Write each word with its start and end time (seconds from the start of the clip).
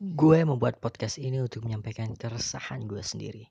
Gue 0.00 0.40
membuat 0.48 0.80
podcast 0.80 1.20
ini 1.20 1.44
untuk 1.44 1.68
menyampaikan 1.68 2.16
keresahan 2.16 2.88
gue 2.88 3.04
sendiri. 3.04 3.44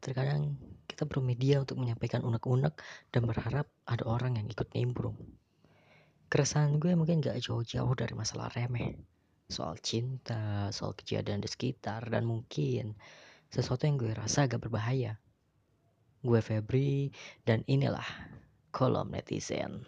Terkadang 0.00 0.56
kita 0.88 1.04
perlu 1.04 1.20
media 1.20 1.60
untuk 1.60 1.76
menyampaikan 1.76 2.24
unek-unek 2.24 2.80
dan 3.12 3.28
berharap 3.28 3.68
ada 3.84 4.00
orang 4.08 4.40
yang 4.40 4.48
ikut 4.48 4.72
nimbrung. 4.72 5.12
Keresahan 6.32 6.80
gue 6.80 6.96
mungkin 6.96 7.20
gak 7.20 7.36
jauh-jauh 7.36 7.92
dari 8.00 8.16
masalah 8.16 8.48
remeh. 8.56 8.96
Soal 9.44 9.76
cinta, 9.84 10.72
soal 10.72 10.96
kejadian 10.96 11.44
di 11.44 11.52
sekitar, 11.52 12.08
dan 12.08 12.24
mungkin 12.24 12.96
sesuatu 13.52 13.84
yang 13.84 14.00
gue 14.00 14.16
rasa 14.16 14.48
agak 14.48 14.64
berbahaya. 14.64 15.20
Gue 16.24 16.40
Febri, 16.40 17.12
dan 17.44 17.60
inilah 17.68 18.08
kolom 18.72 19.12
netizen. 19.12 19.84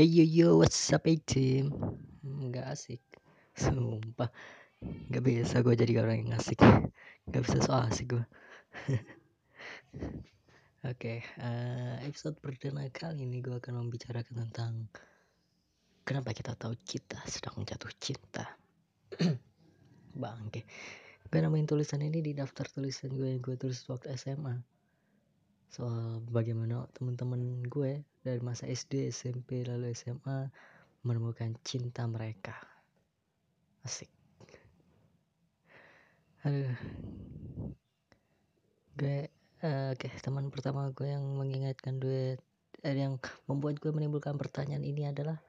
Hey 0.00 0.08
yo 0.08 0.24
yo, 0.24 0.48
what's 0.56 0.88
up 0.96 1.04
hey 1.04 1.20
team? 1.20 1.76
Nggak 2.24 2.72
asik, 2.72 3.04
sumpah. 3.52 4.32
Nggak 4.80 5.24
biasa 5.28 5.60
gue 5.60 5.76
jadi 5.76 6.00
orang 6.00 6.24
yang 6.24 6.40
asik. 6.40 6.56
Nggak 7.28 7.42
bisa 7.44 7.60
so 7.60 7.76
asik 7.76 8.16
gue. 8.16 8.24
Oke, 10.88 11.20
uh, 11.44 12.00
episode 12.00 12.40
perdana 12.40 12.88
kali 12.88 13.28
ini 13.28 13.44
gue 13.44 13.60
akan 13.60 13.76
membicarakan 13.76 14.48
tentang 14.48 14.88
kenapa 16.08 16.32
kita 16.32 16.56
tahu 16.56 16.80
kita 16.80 17.20
sedang 17.28 17.60
jatuh 17.68 17.92
cinta. 18.00 18.56
Bangke. 20.16 20.64
Gue 21.28 21.44
namain 21.44 21.68
tulisan 21.68 22.00
ini 22.00 22.24
di 22.24 22.32
daftar 22.32 22.64
tulisan 22.72 23.12
gue 23.12 23.36
yang 23.36 23.44
gue 23.44 23.52
tulis 23.60 23.84
waktu 23.84 24.16
SMA 24.16 24.64
soal 25.68 26.24
bagaimana 26.32 26.88
teman-teman 26.96 27.60
gue 27.68 28.00
dari 28.20 28.40
masa 28.44 28.68
SD, 28.68 29.08
SMP, 29.08 29.64
lalu 29.64 29.96
SMA 29.96 30.48
menemukan 31.04 31.56
cinta 31.64 32.04
mereka. 32.04 32.52
Asik. 33.84 34.12
Aduh. 36.44 36.76
Gue 38.96 39.32
uh, 39.64 39.96
oke, 39.96 40.04
okay, 40.04 40.12
teman 40.20 40.52
pertama 40.52 40.92
gue 40.92 41.08
yang 41.08 41.24
mengingatkan 41.36 41.96
gue 41.96 42.36
eh, 42.84 42.96
yang 42.96 43.16
membuat 43.48 43.80
gue 43.80 43.92
menimbulkan 43.92 44.36
pertanyaan 44.36 44.84
ini 44.84 45.08
adalah 45.08 45.40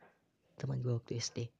teman 0.55 0.79
gue 0.79 0.95
waktu 0.95 1.19
SD. 1.19 1.51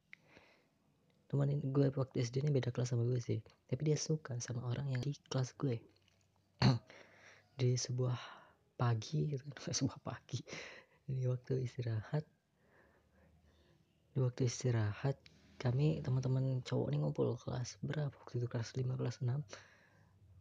Teman 1.28 1.52
gue 1.60 1.88
waktu 1.92 2.24
SD 2.24 2.44
ini 2.44 2.52
beda 2.52 2.72
kelas 2.72 2.96
sama 2.96 3.04
gue 3.04 3.20
sih, 3.20 3.40
tapi 3.68 3.92
dia 3.92 4.00
suka 4.00 4.40
sama 4.40 4.68
orang 4.68 4.88
yang 4.96 5.02
di 5.04 5.12
kelas 5.28 5.56
gue. 5.60 5.80
di 7.60 7.76
sebuah 7.76 8.18
pagi 8.80 9.30
gitu 9.30 9.46
sebuah 9.78 10.00
pagi 10.02 10.42
di 11.18 11.26
waktu 11.28 11.68
istirahat. 11.68 12.24
Di 14.12 14.20
waktu 14.20 14.48
istirahat 14.48 15.16
kami 15.62 16.02
teman-teman 16.02 16.66
cowok 16.66 16.88
nih 16.90 17.00
ngumpul 17.00 17.38
kelas 17.38 17.78
berapa? 17.86 18.12
Waktu 18.12 18.42
itu 18.42 18.48
kelas 18.50 18.70
5 18.74 18.98
kelas 18.98 19.22
6 19.22 19.46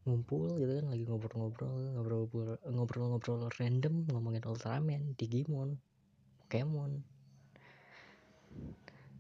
ngumpul 0.08 0.56
gitu 0.56 0.80
kan 0.80 0.86
lagi 0.88 1.04
ngobrol-ngobrol 1.04 1.92
ngobrol 1.92 2.56
ngobrol-ngobrol 2.72 3.52
random 3.60 4.08
ngomongin 4.08 4.41
Ultraman 4.48 5.12
Digimon 5.20 5.76
Pokemon. 6.41 7.04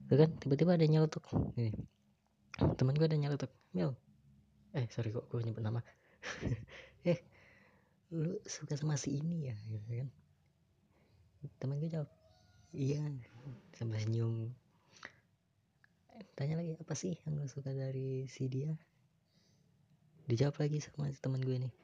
Itu 0.08 0.14
kan 0.16 0.30
tiba-tiba 0.40 0.80
ada 0.80 0.86
nyeletuk 0.88 1.22
ini 1.60 1.76
teman 2.80 2.96
gue 2.96 3.06
ada 3.06 3.20
nyeletuk 3.20 3.52
Mil. 3.76 3.92
Eh 4.72 4.88
sorry 4.90 5.12
kok 5.12 5.28
gue 5.28 5.44
nyebut 5.44 5.62
nama. 5.62 5.80
Eh 7.00 7.16
lu 8.12 8.36
suka 8.44 8.76
sama 8.76 8.96
si 9.00 9.16
ini 9.16 9.48
ya? 9.48 9.56
Gitu 9.68 10.04
kan 10.04 10.08
teman 11.60 11.80
gue 11.80 11.90
jawab. 11.92 12.10
Iya. 12.74 13.04
Sambil 13.76 14.00
senyum. 14.02 14.52
Tanya 16.36 16.60
lagi 16.60 16.76
apa 16.76 16.94
sih 16.96 17.16
yang 17.24 17.40
lu 17.40 17.48
suka 17.48 17.72
dari 17.72 18.28
si 18.28 18.48
dia? 18.48 18.72
Dijawab 20.28 20.60
lagi 20.60 20.78
sama 20.84 21.08
teman 21.20 21.40
gue 21.44 21.68
nih 21.68 21.74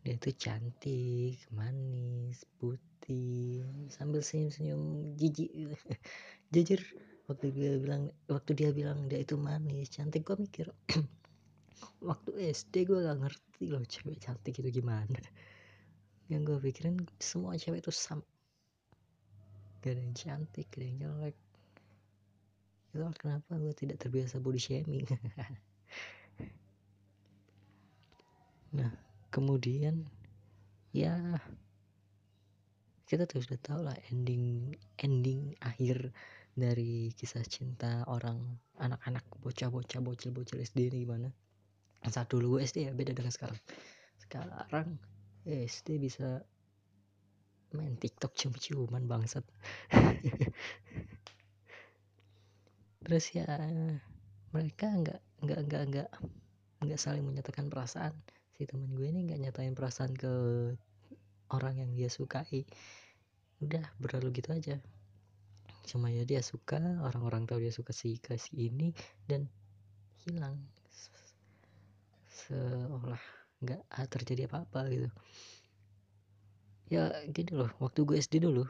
dia 0.00 0.16
tuh 0.16 0.32
cantik 0.32 1.36
manis 1.52 2.48
putih 2.56 3.60
sambil 3.92 4.24
senyum-senyum 4.24 5.12
jijik. 5.20 5.52
Jujur 6.54 6.80
waktu 7.28 7.52
dia 7.52 7.76
bilang 7.76 8.08
waktu 8.26 8.56
dia 8.56 8.70
bilang 8.72 9.06
dia 9.12 9.20
itu 9.22 9.36
manis 9.36 9.92
cantik 9.92 10.24
gue 10.24 10.34
mikir 10.40 10.66
waktu 12.08 12.30
SD 12.50 12.90
gue 12.90 13.06
gak 13.06 13.22
ngerti 13.22 13.70
loh 13.70 13.84
cewek 13.86 14.18
cantik 14.18 14.58
itu 14.58 14.82
gimana 14.82 15.20
yang 16.30 16.46
gue 16.46 16.62
pikirin 16.62 16.94
semua 17.18 17.58
cewek 17.58 17.82
itu 17.82 17.90
sama 17.90 18.22
gak 19.82 19.98
ada 19.98 20.00
yang 20.00 20.14
cantik 20.14 20.66
gak 20.70 20.78
ada 20.78 20.86
yang 20.86 20.98
jelek. 21.02 21.36
Itu 22.94 23.06
kenapa 23.18 23.50
gue 23.58 23.74
tidak 23.74 23.98
terbiasa 23.98 24.38
body 24.38 24.60
shaming. 24.62 25.06
Nah 28.70 28.86
kemudian 29.34 30.06
ya 30.94 31.18
kita 33.10 33.26
tuh 33.26 33.42
sudah 33.42 33.58
tahu 33.58 33.80
lah 33.82 33.98
ending 34.14 34.70
ending 35.02 35.58
akhir 35.58 36.14
dari 36.54 37.10
kisah 37.18 37.42
cinta 37.46 38.06
orang 38.06 38.38
anak-anak 38.78 39.26
bocah-bocah 39.42 39.98
bocil-bocil 39.98 40.62
SD 40.62 40.94
ini 40.94 41.02
gimana? 41.02 41.28
Saat 42.06 42.30
dulu 42.30 42.62
SD 42.62 42.86
ya 42.86 42.92
beda 42.94 43.10
dengan 43.10 43.34
sekarang. 43.34 43.58
Sekarang 44.22 44.94
SD 45.48 45.96
bisa 45.96 46.44
main 47.72 47.94
TikTok 47.94 48.34
cium-ciuman 48.34 49.06
bangsat. 49.06 49.46
Terus 53.06 53.26
ya 53.32 53.46
mereka 54.50 54.90
nggak 54.90 55.20
nggak 55.40 55.60
nggak 55.66 55.82
nggak 55.88 56.08
nggak 56.84 57.00
saling 57.00 57.24
menyatakan 57.24 57.70
perasaan. 57.70 58.12
Si 58.58 58.68
teman 58.68 58.92
gue 58.92 59.08
ini 59.08 59.30
nggak 59.30 59.40
nyatain 59.40 59.72
perasaan 59.72 60.12
ke 60.12 60.32
orang 61.54 61.80
yang 61.80 61.90
dia 61.96 62.12
sukai. 62.12 62.66
Udah 63.62 63.86
berlalu 64.02 64.42
gitu 64.42 64.52
aja. 64.52 64.76
Cuma 65.88 66.12
ya 66.12 66.28
dia 66.28 66.44
suka 66.44 67.00
orang-orang 67.00 67.48
tahu 67.48 67.64
dia 67.64 67.72
suka 67.72 67.94
si 67.94 68.20
ke 68.20 68.36
si 68.36 68.68
ini 68.68 68.92
dan 69.24 69.48
hilang. 70.26 70.60
Seolah 72.28 73.39
nggak 73.60 73.80
terjadi 74.08 74.48
apa-apa 74.48 74.88
gitu. 74.88 75.08
Ya 76.90 77.12
gini 77.30 77.54
loh 77.54 77.70
waktu 77.78 78.02
gue 78.02 78.16
SD 78.18 78.42
dulu 78.42 78.66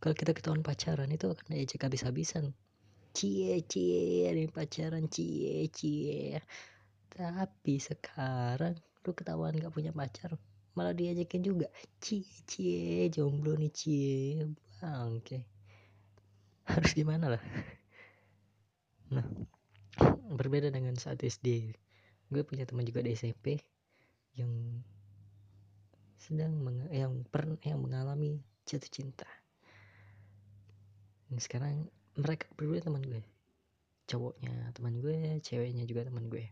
kalau 0.00 0.16
kita 0.16 0.32
ketahuan 0.32 0.64
pacaran 0.64 1.12
itu 1.12 1.28
akan 1.28 1.54
ejek 1.54 1.86
habis-habisan. 1.86 2.56
Cie 3.12 3.60
cie 3.68 4.26
ada 4.32 4.40
pacaran 4.48 5.06
cie 5.12 5.68
cie. 5.70 6.40
Tapi 7.12 7.74
sekarang 7.76 8.74
lu 9.04 9.12
ketahuan 9.12 9.54
nggak 9.54 9.74
punya 9.74 9.92
pacar 9.92 10.34
malah 10.72 10.96
diajakin 10.96 11.42
juga. 11.44 11.68
Cie 12.00 12.24
cie 12.48 13.12
jomblo 13.12 13.54
nih 13.60 13.72
cie. 13.76 14.48
Bangke. 14.80 15.44
Harus 16.64 16.92
gimana 16.96 17.36
lah? 17.36 17.42
Nah 19.12 19.26
berbeda 20.30 20.70
dengan 20.70 20.94
saat 20.96 21.20
SD 21.20 21.74
gue 22.30 22.42
punya 22.46 22.62
teman 22.62 22.86
juga 22.86 23.02
di 23.02 23.12
SMP 23.12 23.58
yang 24.36 24.52
sedang 26.20 26.52
meng 26.60 26.86
yang 26.92 27.24
pernah 27.26 27.58
yang 27.66 27.80
mengalami 27.82 28.38
jatuh 28.68 28.90
cinta. 28.92 29.26
Dan 31.30 31.38
sekarang 31.42 31.88
mereka 32.14 32.46
berdua 32.54 32.84
teman 32.84 33.02
gue. 33.02 33.22
Cowoknya 34.06 34.74
teman 34.74 34.98
gue 34.98 35.38
ceweknya 35.42 35.86
juga 35.86 36.06
teman 36.06 36.26
gue. 36.30 36.46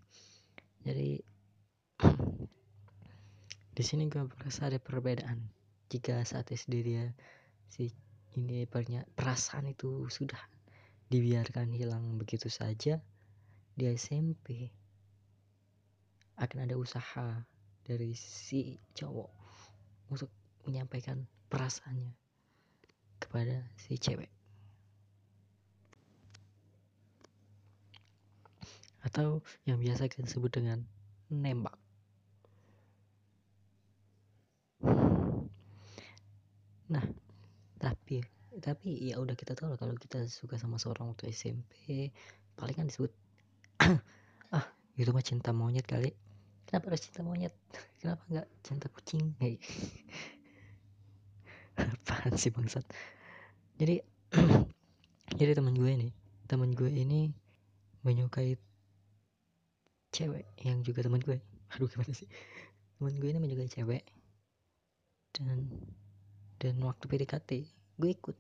Jadi 0.82 1.22
di 3.76 3.82
sini 3.86 4.06
gue 4.10 4.22
merasa 4.26 4.66
ada 4.70 4.78
perbedaan. 4.82 5.38
Jika 5.88 6.22
saat 6.26 6.50
SD 6.50 6.74
dia 6.82 7.04
si 7.68 7.90
ini 8.36 8.66
perasaan 9.14 9.72
itu 9.72 10.06
sudah 10.06 10.38
dibiarkan 11.08 11.72
hilang 11.72 12.20
begitu 12.20 12.52
saja 12.52 13.00
di 13.72 13.84
SMP 13.94 14.68
akan 16.38 16.58
ada 16.68 16.76
usaha 16.78 17.42
dari 17.88 18.12
si 18.12 18.76
cowok 18.92 19.30
untuk 20.12 20.28
menyampaikan 20.68 21.24
perasaannya 21.48 22.12
kepada 23.16 23.64
si 23.80 23.96
cewek. 23.96 24.28
Atau 29.00 29.40
yang 29.64 29.80
biasa 29.80 30.12
kita 30.12 30.28
sebut 30.28 30.52
dengan 30.52 30.84
nembak. 31.32 31.80
Nah 36.92 37.04
tapi 37.80 38.20
tapi 38.58 38.90
ya 39.08 39.22
udah 39.22 39.32
kita 39.38 39.54
tahu 39.56 39.78
kalau 39.78 39.94
kita 39.96 40.28
suka 40.28 40.58
sama 40.60 40.76
seorang 40.76 41.14
waktu 41.14 41.30
SMP 41.30 42.10
paling 42.58 42.74
kan 42.74 42.90
disebut 42.90 43.14
ah 44.56 44.66
itu 44.98 45.10
mah 45.14 45.22
cinta 45.22 45.54
monyet 45.54 45.86
kali 45.86 46.10
kenapa 46.68 46.92
harus 46.92 47.08
cinta 47.08 47.24
monyet? 47.24 47.56
Kenapa 48.04 48.20
nggak 48.28 48.48
cinta 48.60 48.86
kucing? 48.92 49.32
Hey. 49.40 49.56
apaan 51.80 52.36
sih 52.36 52.52
bangsat? 52.52 52.84
Jadi 53.80 54.04
jadi 55.40 55.56
teman 55.56 55.72
gue 55.72 55.88
ini 55.88 56.08
teman 56.44 56.76
gue 56.76 56.92
ini 56.92 57.32
menyukai 58.04 58.60
cewek 60.12 60.44
yang 60.60 60.84
juga 60.84 61.08
teman 61.08 61.24
gue. 61.24 61.40
Aduh 61.72 61.88
gimana 61.88 62.12
sih? 62.12 62.28
Teman 63.00 63.16
gue 63.16 63.28
ini 63.32 63.40
menyukai 63.40 63.72
cewek 63.72 64.04
dan 65.32 65.72
dan 66.60 66.76
waktu 66.84 67.08
PDKT 67.08 67.64
gue 67.96 68.10
ikut. 68.12 68.36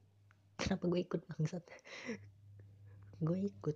Kenapa 0.58 0.84
gue 0.90 1.00
ikut 1.00 1.22
bangsat? 1.32 1.64
Gue 3.18 3.50
ikut. 3.50 3.74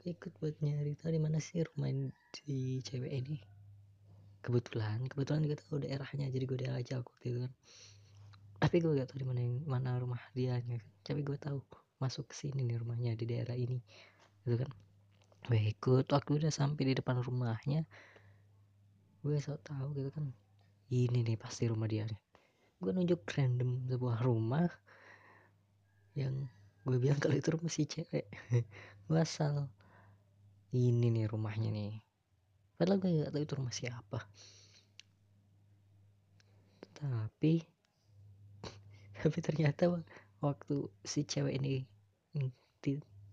Gue 0.00 0.16
ikut 0.16 0.32
buat 0.40 0.56
nyari 0.64 0.96
tahu 0.96 1.12
di 1.12 1.20
mana 1.20 1.40
sih 1.40 1.60
rumah 1.60 1.92
si 2.32 2.80
cewek 2.80 3.20
ini 3.20 3.57
kebetulan 4.48 5.04
kebetulan 5.12 5.44
juga 5.44 5.60
tahu 5.60 5.84
daerahnya 5.84 6.32
jadi 6.32 6.44
gue 6.48 6.58
diajak 6.64 7.04
waktu 7.04 7.24
itu 7.28 7.38
kan. 7.44 7.52
Tapi 8.58 8.76
gue 8.80 8.90
gak 8.96 9.12
tahu 9.12 9.20
di 9.20 9.28
mana 9.28 9.40
mana 9.68 9.90
rumah 10.00 10.22
dia 10.32 10.56
kan. 10.64 10.80
tapi 11.04 11.20
gue 11.20 11.36
tahu 11.36 11.60
masuk 12.00 12.32
ke 12.32 12.34
sini 12.34 12.64
nih 12.64 12.80
rumahnya 12.80 13.12
di 13.12 13.28
daerah 13.28 13.52
ini 13.52 13.84
gitu 14.48 14.56
kan. 14.64 14.70
Gue 15.44 15.60
ikut 15.76 16.08
waktu 16.08 16.30
udah 16.40 16.52
sampai 16.52 16.82
di 16.88 16.94
depan 16.96 17.20
rumahnya 17.20 17.84
gue 19.20 19.36
so 19.44 19.60
tahu 19.60 19.92
gitu 19.98 20.08
kan 20.14 20.30
ini 20.88 21.20
nih 21.20 21.36
pasti 21.36 21.68
rumah 21.68 21.84
dia 21.84 22.08
nih. 22.08 22.16
Gue 22.80 22.96
nunjuk 22.96 23.28
random 23.28 23.84
sebuah 23.84 24.24
rumah 24.24 24.64
yang 26.16 26.48
gue 26.88 26.96
bilang 26.96 27.20
kalau 27.20 27.36
itu 27.36 27.52
rumah 27.52 27.68
si 27.68 27.84
cewek. 27.84 28.32
Gue 29.08 29.20
asal 29.20 29.68
ini 30.72 31.12
nih 31.12 31.28
rumahnya 31.28 31.68
nih 31.72 32.07
padahal 32.78 33.02
gue 33.02 33.26
gak 33.26 33.34
tahu 33.34 33.42
itu 33.42 33.54
rumah 33.58 33.74
siapa. 33.74 34.18
Tapi 36.94 37.60
tapi 39.20 39.38
ternyata 39.42 39.90
waktu 40.38 40.86
si 41.02 41.26
cewek 41.26 41.58
ini 41.58 41.82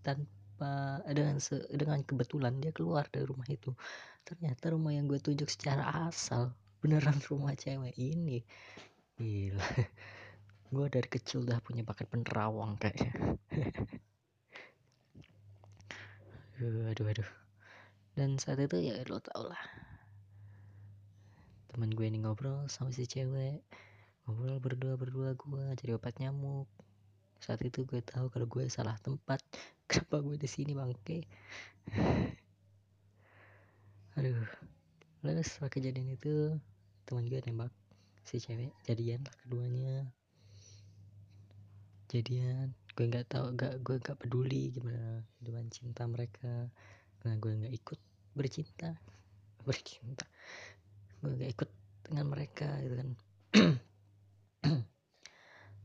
tanpa 0.06 1.02
dengan 1.10 1.42
se, 1.42 1.58
dengan 1.74 1.98
kebetulan 2.06 2.62
dia 2.62 2.70
keluar 2.70 3.10
dari 3.10 3.26
rumah 3.26 3.46
itu 3.50 3.74
ternyata 4.22 4.74
rumah 4.74 4.94
yang 4.94 5.10
gue 5.10 5.18
tunjuk 5.18 5.50
secara 5.50 6.06
asal 6.06 6.54
beneran 6.78 7.18
rumah 7.30 7.54
cewek 7.58 7.94
ini. 7.98 8.46
Gila. 9.18 9.66
Gue 10.74 10.90
dari 10.90 11.06
kecil 11.06 11.46
udah 11.46 11.62
punya 11.62 11.86
bakat 11.86 12.10
penerawang 12.10 12.74
kayaknya. 12.76 13.38
Aduh 16.58 17.06
aduh 17.06 17.45
dan 18.16 18.40
saat 18.40 18.56
itu 18.64 18.80
ya 18.80 18.96
lo 19.12 19.20
tau 19.20 19.52
lah. 19.52 19.60
Teman 21.68 21.92
gue 21.92 22.08
ini 22.08 22.24
ngobrol 22.24 22.64
sama 22.72 22.88
si 22.88 23.04
cewek. 23.04 23.60
Ngobrol 24.24 24.56
berdua 24.56 24.96
berdua 24.96 25.36
gue 25.36 25.64
jadi 25.76 26.00
obat 26.00 26.16
nyamuk. 26.16 26.64
Saat 27.44 27.60
itu 27.68 27.84
gue 27.84 28.00
tahu 28.00 28.32
kalau 28.32 28.48
gue 28.48 28.64
salah 28.72 28.96
tempat. 29.04 29.44
Kenapa 29.92 30.24
gue 30.24 30.40
di 30.40 30.48
sini 30.48 30.72
bangke? 30.72 31.28
Aduh. 34.16 34.48
Lalu 35.20 35.44
setelah 35.44 35.68
kejadian 35.68 36.16
itu 36.16 36.56
teman 37.04 37.28
gue 37.28 37.44
nembak 37.44 37.68
si 38.24 38.40
cewek. 38.40 38.72
Jadian 38.88 39.28
lah 39.28 39.36
keduanya. 39.44 40.08
Jadian. 42.08 42.72
Gue 42.96 43.12
nggak 43.12 43.28
tahu 43.28 43.52
gak 43.60 43.84
gue 43.84 44.00
nggak 44.00 44.16
peduli 44.16 44.72
gimana 44.72 45.20
dengan 45.36 45.68
cinta 45.68 46.08
mereka. 46.08 46.72
Karena 47.20 47.36
gue 47.36 47.52
nggak 47.52 47.76
ikut 47.76 48.05
bercinta. 48.36 48.92
Bercinta. 49.64 50.28
Gue 51.24 51.32
nggak 51.32 51.52
ikut 51.56 51.70
dengan 52.06 52.26
mereka 52.28 52.68
gitu 52.84 52.94
kan. 52.94 53.08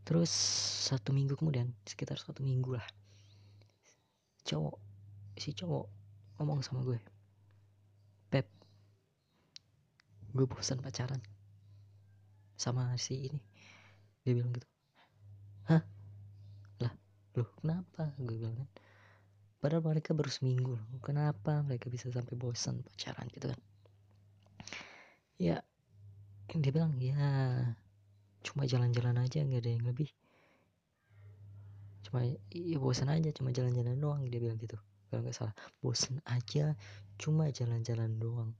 Terus 0.06 0.32
satu 0.92 1.16
minggu 1.16 1.40
kemudian 1.40 1.72
sekitar 1.88 2.20
satu 2.20 2.44
minggu 2.44 2.76
lah 2.76 2.86
cowok 4.42 4.76
si 5.38 5.54
cowok 5.54 5.86
ngomong 6.42 6.66
sama 6.66 6.82
gue 6.82 7.00
Pep 8.28 8.50
gue 10.34 10.46
bosan 10.50 10.82
pacaran 10.82 11.22
sama 12.62 12.94
si 12.94 13.26
ini. 13.26 13.42
Dia 14.22 14.38
bilang 14.38 14.54
gitu. 14.54 14.70
Hah? 15.66 15.82
Lah 16.78 16.94
loh 17.34 17.50
kenapa? 17.58 18.14
Gue 18.22 18.38
bilang 18.38 18.54
kan 18.54 18.70
padahal 19.62 19.86
mereka 19.86 20.18
baru 20.18 20.28
seminggu 20.28 20.74
loh. 20.74 20.84
Kenapa 21.06 21.62
mereka 21.62 21.88
bisa 21.88 22.10
sampai 22.10 22.34
bosan 22.34 22.82
pacaran 22.82 23.30
gitu 23.30 23.54
kan? 23.54 23.60
Ya 25.38 25.62
dia 26.52 26.74
bilang 26.74 26.98
ya 27.00 27.16
cuma 28.44 28.68
jalan-jalan 28.68 29.22
aja 29.22 29.46
nggak 29.46 29.62
ada 29.62 29.72
yang 29.72 29.86
lebih. 29.86 30.10
Cuma 32.10 32.26
ya 32.52 32.78
bosan 32.82 33.14
aja 33.14 33.30
cuma 33.32 33.54
jalan-jalan 33.54 33.96
doang 34.02 34.26
dia 34.26 34.42
bilang 34.42 34.58
gitu. 34.58 34.76
Kalau 35.08 35.22
nggak 35.22 35.38
salah 35.38 35.56
bosan 35.80 36.20
aja 36.26 36.74
cuma 37.22 37.54
jalan-jalan 37.54 38.18
doang. 38.18 38.52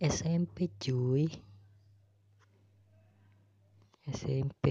SMP 0.00 0.72
cuy. 0.80 1.28
SMP 4.04 4.64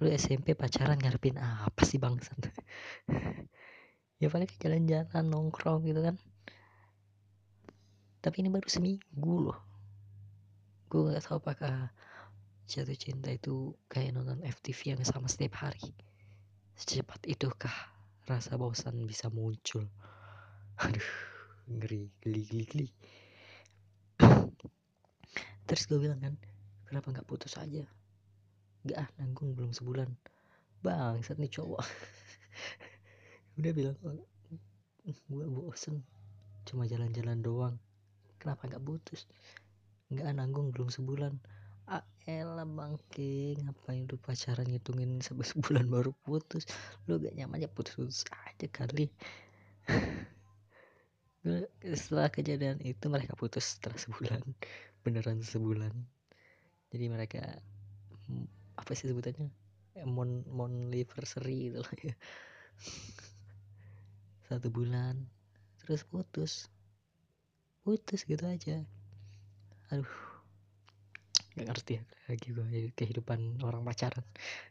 lu 0.00 0.08
SMP 0.08 0.56
pacaran 0.56 0.96
ngarepin 0.96 1.36
apa 1.36 1.84
sih 1.84 2.00
bangsa 2.00 2.32
ya 4.20 4.28
paling 4.32 4.48
jalan-jalan 4.60 5.26
nongkrong 5.28 5.84
gitu 5.88 6.00
kan. 6.04 6.16
Tapi 8.20 8.36
ini 8.44 8.52
baru 8.52 8.68
seminggu 8.68 9.36
loh. 9.48 9.60
Gue 10.92 11.08
gak 11.08 11.24
tahu 11.24 11.40
apakah 11.40 11.88
jatuh 12.68 12.96
cinta 12.96 13.32
itu 13.32 13.72
kayak 13.88 14.12
nonton 14.12 14.44
FTV 14.44 14.96
yang 14.96 15.00
sama 15.08 15.24
setiap 15.24 15.64
hari. 15.64 15.80
Secepat 16.76 17.24
itukah 17.24 17.72
rasa 18.28 18.60
bosan 18.60 19.08
bisa 19.08 19.32
muncul? 19.32 19.88
Aduh 20.84 21.10
ngeri 21.68 22.12
geli 22.20 22.42
geli 22.44 22.64
geli. 22.68 22.88
Terus 25.68 25.82
gue 25.88 25.96
bilang 25.96 26.20
kan 26.20 26.34
kenapa 26.88 27.08
nggak 27.08 27.28
putus 27.28 27.56
aja 27.56 27.88
nggak 28.84 28.98
ah 28.98 29.08
nanggung 29.20 29.52
belum 29.52 29.72
sebulan. 29.76 30.08
Bang 30.80 31.20
saat 31.20 31.36
nih 31.36 31.52
cowok. 31.52 31.84
Udah 33.60 33.72
bilang 33.76 33.96
gue 35.04 35.46
bosen 35.50 36.04
cuma 36.64 36.86
jalan-jalan 36.86 37.40
doang. 37.40 37.74
Kenapa 38.40 38.68
nggak 38.68 38.84
putus? 38.84 39.28
Nggak 40.08 40.26
ah, 40.26 40.34
nanggung 40.36 40.72
belum 40.72 40.88
sebulan. 40.88 41.36
Ah 41.90 42.06
elah 42.24 42.64
bangke 42.64 43.58
ngapain 43.58 44.06
lu 44.06 44.16
pacaran 44.16 44.64
ngitungin 44.64 45.20
sampai 45.20 45.44
sebulan 45.52 45.90
baru 45.90 46.14
putus? 46.24 46.64
Lu 47.10 47.18
gak 47.18 47.34
nyaman 47.34 47.60
ya 47.60 47.68
putus 47.68 47.98
putus 47.98 48.20
aja 48.30 48.66
kali. 48.70 49.10
Setelah 52.00 52.28
kejadian 52.28 52.78
itu 52.84 53.08
mereka 53.08 53.32
putus 53.34 53.76
setelah 53.76 53.96
sebulan. 53.96 54.44
Beneran 55.00 55.40
sebulan. 55.40 55.92
Jadi 56.92 57.04
mereka 57.08 57.40
apa 58.76 58.92
sih 58.94 59.10
sebutannya? 59.10 59.50
Eh, 59.98 60.06
mon 60.06 60.46
mon 60.46 60.70
anniversary 60.70 61.74
itu 61.74 61.82
lah 61.82 61.96
ya. 61.98 62.14
Satu 64.46 64.70
bulan. 64.70 65.18
Terus 65.82 66.06
putus. 66.06 66.70
Putus 67.82 68.22
gitu 68.26 68.44
aja. 68.46 68.82
Aduh. 69.90 70.14
Gak 71.58 71.66
ngerti 71.66 71.98
ya 71.98 72.02
lagi 72.30 72.54
gue 72.54 72.62
jadi 72.62 72.90
kehidupan 72.94 73.58
orang 73.66 73.82
pacaran. 73.82 74.22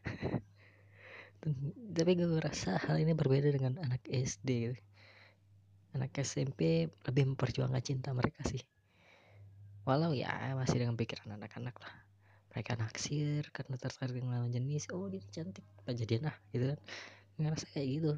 Tapi 1.96 2.10
gue 2.16 2.28
ngerasa 2.28 2.80
hal 2.88 2.96
ini 3.00 3.12
berbeda 3.12 3.52
dengan 3.52 3.76
anak 3.80 4.04
SD 4.08 4.48
gitu. 4.68 4.76
anak 5.90 6.14
SMP 6.22 6.86
lebih 6.86 7.34
memperjuangkan 7.34 7.82
cinta 7.82 8.14
mereka 8.16 8.46
sih. 8.46 8.62
Walau 9.84 10.14
ya 10.14 10.54
masih 10.54 10.80
dengan 10.80 10.94
pikiran 10.94 11.34
anak-anak 11.34 11.76
lah 11.82 12.09
mereka 12.50 12.74
naksir 12.74 13.46
karena 13.54 13.78
tertarik 13.78 14.18
dengan 14.18 14.42
lawan 14.42 14.50
jenis. 14.50 14.90
Oh 14.90 15.06
dia 15.06 15.22
cantik. 15.30 15.62
Apa 15.82 15.94
jadian 15.94 16.30
ah 16.30 16.36
gitu 16.50 16.74
kan. 16.74 16.78
Ngerasa 17.38 17.66
kayak 17.70 17.88
gitu. 17.88 18.12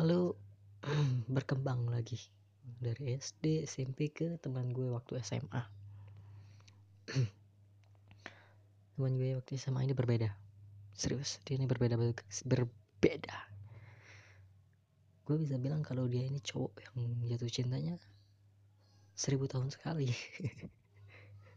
Lalu 0.00 0.32
berkembang 1.34 1.88
lagi. 1.92 2.18
Dari 2.64 3.20
SD 3.20 3.68
SMP 3.68 4.08
ke 4.08 4.40
teman 4.40 4.72
gue 4.72 4.88
waktu 4.88 5.20
SMA 5.20 5.62
teman 8.96 9.12
gue 9.20 9.36
waktu 9.36 9.60
SMA 9.60 9.84
ini 9.84 9.92
berbeda. 9.92 10.32
Serius 10.96 11.36
dia 11.44 11.60
ini 11.60 11.68
berbeda 11.68 12.00
berbeda. 12.48 13.36
Gue 15.24 15.36
bisa 15.40 15.60
bilang 15.60 15.84
kalau 15.84 16.08
dia 16.08 16.24
ini 16.24 16.40
cowok 16.40 16.72
yang 16.80 16.96
jatuh 17.28 17.48
cintanya 17.52 17.96
seribu 19.14 19.46
tahun 19.46 19.70
sekali 19.70 20.10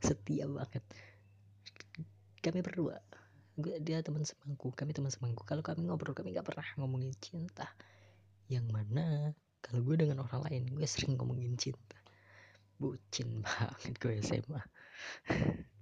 setia 0.01 0.45
banget. 0.49 0.83
Kami 2.41 2.59
berdua. 2.61 2.97
Gue 3.57 3.81
dia 3.81 4.05
teman 4.05 4.21
semangku 4.21 4.69
kami 4.73 4.93
teman 4.93 5.09
semangku. 5.09 5.41
Kalau 5.43 5.65
kami 5.65 5.85
ngobrol 5.85 6.13
kami 6.13 6.33
nggak 6.33 6.45
pernah 6.45 6.67
ngomongin 6.77 7.13
cinta. 7.17 7.65
Yang 8.47 8.69
mana 8.69 9.33
kalau 9.59 9.83
gue 9.83 9.95
dengan 9.99 10.23
orang 10.23 10.45
lain 10.47 10.63
gue 10.71 10.85
sering 10.85 11.17
ngomongin 11.17 11.57
cinta. 11.57 11.97
Bucin 12.77 13.41
banget 13.41 13.97
gue 13.97 14.21
SMA 14.21 14.61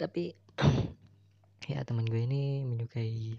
tapi 0.00 0.36
ya 1.72 1.80
teman 1.86 2.04
gue 2.04 2.20
ini 2.20 2.68
menyukai 2.68 3.38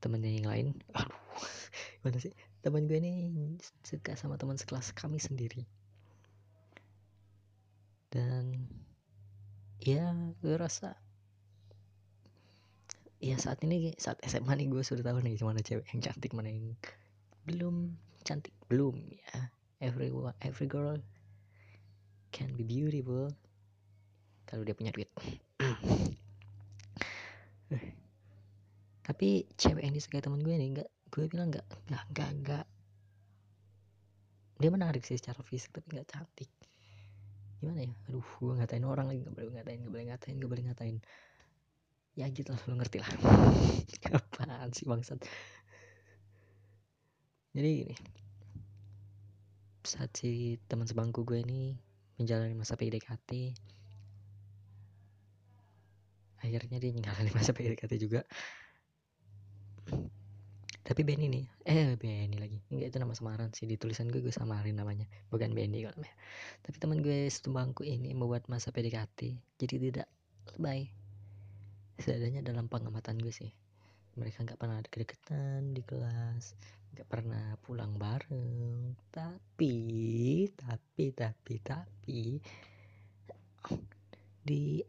temennya 0.00 0.30
yang 0.40 0.48
lain. 0.48 0.66
Aduh 0.96 1.12
gimana 2.00 2.18
sih? 2.22 2.32
Teman 2.64 2.88
gue 2.88 2.96
ini 2.96 3.12
suka 3.84 4.16
sama 4.16 4.40
teman 4.40 4.56
sekelas 4.56 4.96
kami 4.96 5.20
sendiri 5.20 5.68
dan 8.08 8.66
ya 9.78 10.10
gue 10.40 10.54
rasa 10.56 10.96
ya 13.18 13.34
saat 13.34 13.58
ini 13.66 13.98
saat 13.98 14.22
SMA 14.22 14.54
nih 14.54 14.70
gue 14.70 14.82
sudah 14.86 15.02
tahu 15.02 15.22
nih 15.22 15.34
mana 15.42 15.58
cewek 15.58 15.86
yang 15.90 16.00
cantik 16.00 16.32
mana 16.32 16.50
yang 16.50 16.78
belum 17.48 17.96
cantik. 18.28 18.52
Belum 18.68 18.92
ya. 19.08 19.48
Everyone 19.80 20.36
every 20.44 20.68
girl 20.68 21.00
can 22.28 22.52
be 22.52 22.60
beautiful 22.66 23.32
kalau 24.44 24.68
dia 24.68 24.76
punya 24.76 24.92
duit. 24.92 25.08
Tapi 29.08 29.48
cewek 29.56 29.80
yang 29.80 29.96
disukai 29.96 30.20
teman 30.20 30.44
gue 30.44 30.52
nih 30.52 30.76
nggak 30.76 30.88
gue 31.08 31.24
bilang 31.32 31.48
nggak 31.48 31.64
nggak 32.12 32.30
nggak. 32.44 32.66
Dia 34.58 34.70
menarik 34.74 35.06
sih 35.06 35.14
secara 35.16 35.40
fisik 35.46 35.70
tapi 35.72 35.96
nggak 35.96 36.10
cantik 36.10 36.50
gimana 37.58 37.86
ya? 37.86 37.92
Aduh 38.10 38.22
gue 38.22 38.52
ngatain 38.58 38.86
orang 38.86 39.06
lagi 39.10 39.20
nggak 39.26 39.34
boleh 39.34 39.50
ngatain 39.58 39.78
nggak 39.82 39.92
boleh 39.92 40.06
ngatain 40.10 40.34
nggak 40.38 40.50
boleh 40.50 40.64
ngatain. 40.70 40.96
Ya 42.18 42.26
gitu 42.30 42.50
lah 42.50 42.62
lu 42.66 42.74
ngerti 42.78 42.98
lah. 43.02 43.10
Apaan 44.18 44.70
sih 44.74 44.86
bangsat? 44.86 45.22
Jadi 47.54 47.70
gini. 47.82 47.94
Saat 49.82 50.14
si 50.18 50.60
teman 50.68 50.86
sebangku 50.86 51.22
gue 51.22 51.42
ini 51.42 51.74
menjalani 52.18 52.54
masa 52.54 52.74
PDKT 52.74 53.54
akhirnya 56.38 56.78
dia 56.78 56.90
ninggalin 56.94 57.34
masa 57.34 57.50
PDKT 57.50 57.98
juga 57.98 58.22
tapi 60.88 61.04
Benny 61.04 61.28
nih 61.28 61.44
eh 61.68 62.00
Benny 62.00 62.40
lagi. 62.40 62.56
Enggak 62.72 62.88
itu 62.88 62.96
nama 62.96 63.12
samaran 63.12 63.52
sih 63.52 63.68
di 63.68 63.76
tulisan 63.76 64.08
gue 64.08 64.24
gue 64.24 64.32
samarin 64.32 64.72
namanya. 64.72 65.04
Bukan 65.28 65.52
Benny 65.52 65.84
kalau 65.84 66.00
namanya. 66.00 66.16
Tapi 66.64 66.76
teman 66.80 67.04
gue 67.04 67.28
sebangku 67.28 67.84
ini 67.84 68.16
membuat 68.16 68.48
masa 68.48 68.72
PDKT 68.72 69.36
jadi 69.60 69.74
tidak 69.76 70.08
lebay. 70.56 70.88
Seadanya 72.00 72.40
dalam 72.40 72.72
pengamatan 72.72 73.20
gue 73.20 73.28
sih. 73.28 73.52
Mereka 74.16 74.48
nggak 74.48 74.56
pernah 74.56 74.80
ada 74.80 74.88
kedekatan 74.88 75.76
di 75.76 75.84
kelas 75.84 76.56
nggak 76.96 77.04
pernah 77.04 77.60
pulang 77.60 77.92
bareng. 78.00 78.96
Tapi 79.12 79.76
tapi 80.56 81.04
tapi 81.12 81.54
tapi 81.60 82.20
di 84.40 84.80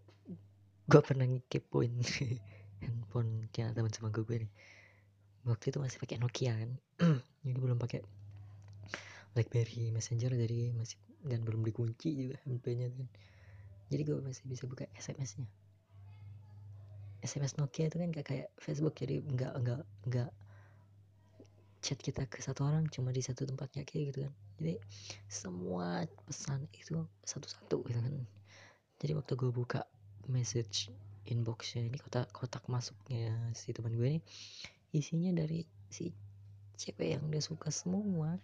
gue 0.87 1.01
pernah 1.03 1.27
ngekepoin 1.27 1.93
handphone 2.87 3.51
teman 3.51 3.91
sebangku 3.91 4.23
gue 4.23 4.47
nih 4.47 4.51
waktu 5.47 5.71
itu 5.71 5.77
masih 5.79 5.97
pakai 6.01 6.17
Nokia 6.19 6.53
kan. 6.55 6.71
Jadi 7.45 7.59
belum 7.59 7.79
pakai 7.79 8.03
BlackBerry 9.37 9.93
Messenger 9.93 10.33
jadi 10.35 10.73
masih 10.73 10.97
dan 11.23 11.45
belum 11.45 11.61
dikunci 11.63 12.09
juga 12.17 12.35
HP-nya 12.43 12.91
kan. 12.91 13.07
Jadi 13.93 14.01
gue 14.03 14.17
masih 14.19 14.43
bisa 14.49 14.65
buka 14.65 14.89
SMS-nya 14.97 15.47
SMS 17.19 17.59
Nokia 17.59 17.91
itu 17.91 17.99
kan 17.99 18.09
gak 18.15 18.27
kayak 18.31 18.47
Facebook 18.59 18.95
jadi 18.95 19.19
nggak 19.19 19.53
nggak 19.59 19.81
nggak 20.07 20.31
chat 21.79 21.99
kita 21.99 22.27
ke 22.27 22.43
satu 22.43 22.67
orang 22.67 22.87
cuma 22.91 23.11
di 23.15 23.23
satu 23.23 23.47
tempatnya 23.47 23.87
kayak 23.87 24.11
gitu 24.11 24.19
kan. 24.27 24.33
Jadi 24.59 24.75
semua 25.31 26.03
pesan 26.27 26.67
itu 26.75 27.07
satu-satu 27.23 27.87
gitu 27.87 27.99
kan. 27.99 28.13
Jadi 28.99 29.11
waktu 29.15 29.33
gue 29.39 29.51
buka 29.51 29.87
message 30.27 30.91
inboxnya 31.27 31.87
ini 31.87 31.97
kotak 31.99 32.27
kotak 32.35 32.63
masuknya 32.67 33.31
si 33.55 33.71
teman 33.71 33.95
gue 33.95 34.07
ini 34.17 34.19
isinya 34.95 35.31
dari 35.33 35.65
si 35.89 36.11
cewek 36.79 37.17
yang 37.17 37.23
dia 37.29 37.41
suka 37.43 37.69
semua. 37.69 38.37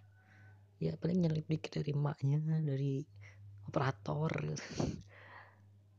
Ya 0.82 1.00
paling 1.00 1.24
nyelip 1.24 1.48
dikit 1.48 1.80
dari 1.80 1.94
maknya 1.96 2.42
dari 2.62 3.02
operator. 3.70 4.32